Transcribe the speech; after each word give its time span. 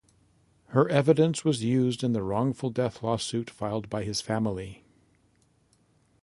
Her 0.69 0.89
evidence 0.89 1.45
was 1.45 1.61
used 1.63 2.03
in 2.03 2.11
the 2.11 2.23
wrongful 2.23 2.71
death 2.71 3.03
lawsuit 3.03 3.51
filed 3.51 3.87
by 3.87 4.01
his 4.03 4.19
family. 4.19 4.83